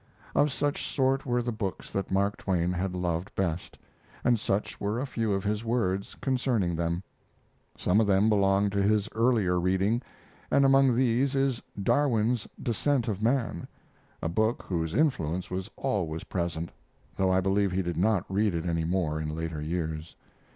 Of 0.33 0.51
such 0.51 0.87
sort 0.89 1.27
were 1.27 1.43
the 1.43 1.51
books 1.51 1.91
that 1.91 2.09
Mark 2.09 2.35
Twain 2.37 2.71
had 2.71 2.95
loved 2.95 3.35
best, 3.35 3.77
and 4.23 4.39
such 4.39 4.79
were 4.81 4.99
a 4.99 5.05
few 5.05 5.31
of 5.31 5.43
his 5.43 5.63
words 5.63 6.15
concerning 6.19 6.75
them. 6.75 7.03
Some 7.77 8.01
of 8.01 8.07
them 8.07 8.27
belong 8.27 8.71
to 8.71 8.81
his 8.81 9.07
earlier 9.13 9.59
reading, 9.59 10.01
and 10.49 10.65
among 10.65 10.95
these 10.95 11.35
is 11.35 11.61
Darwin's 11.79 12.47
'Descent 12.63 13.07
of 13.09 13.21
Man', 13.21 13.67
a 14.23 14.27
book 14.27 14.63
whose 14.63 14.95
influence 14.95 15.51
was 15.51 15.69
always 15.77 16.23
present, 16.23 16.71
though 17.15 17.29
I 17.29 17.39
believe 17.39 17.71
he 17.71 17.83
did 17.83 17.95
not 17.97 18.25
read 18.27 18.55
it 18.55 18.65
any 18.65 18.85
more 18.85 19.21
in 19.21 19.35
later 19.35 19.61
years. 19.61 20.15